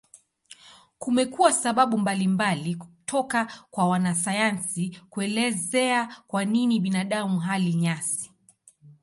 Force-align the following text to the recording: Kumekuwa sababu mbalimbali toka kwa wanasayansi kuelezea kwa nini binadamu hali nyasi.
Kumekuwa 0.99 1.53
sababu 1.53 1.97
mbalimbali 1.97 2.77
toka 3.05 3.51
kwa 3.71 3.89
wanasayansi 3.89 4.99
kuelezea 5.09 6.15
kwa 6.27 6.45
nini 6.45 6.79
binadamu 6.79 7.39
hali 7.39 7.73
nyasi. 7.73 8.31